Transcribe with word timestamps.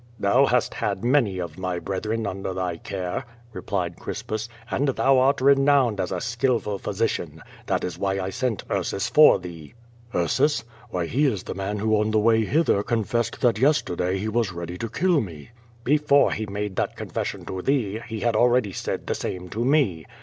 "Thou 0.19 0.47
hast 0.47 0.73
had 0.73 1.03
many 1.05 1.37
of 1.37 1.59
my 1.59 1.77
brethren 1.77 2.25
under 2.25 2.55
thy 2.55 2.77
care," 2.77 3.23
replied 3.53 3.99
Crispus, 3.99 4.49
"and 4.71 4.87
thou 4.87 5.19
art 5.19 5.39
renowned 5.41 5.99
as 5.99 6.11
a 6.11 6.19
skillful 6.19 6.79
physi 6.79 7.07
cian. 7.07 7.43
That 7.67 7.83
is 7.83 7.99
whv 7.99 8.19
I 8.19 8.31
sent 8.31 8.63
Ursus 8.71 9.07
for 9.09 9.37
thee." 9.37 9.75
ft 10.11 10.19
"Ursus? 10.19 10.63
WTiy, 10.91 11.05
he 11.05 11.25
is 11.25 11.43
the 11.43 11.53
man 11.53 11.77
who 11.77 11.93
on 11.97 12.09
the 12.09 12.17
way 12.17 12.45
hither 12.45 12.81
con 12.81 13.03
fessed 13.03 13.41
that 13.41 13.59
yesterday 13.59 14.17
lie 14.21 14.29
was 14.29 14.51
ready 14.51 14.75
to 14.79 14.89
kill 14.89 15.21
me." 15.21 15.51
"Before 15.83 16.31
he 16.31 16.47
made 16.47 16.77
that 16.77 16.95
confession 16.95 17.45
to 17.45 17.61
thee, 17.61 17.99
he 18.07 18.21
liad 18.21 18.33
already 18.35 18.71
said 18.71 19.05
the 19.05 19.13
same 19.13 19.49
to 19.49 19.63
me. 19.63 20.07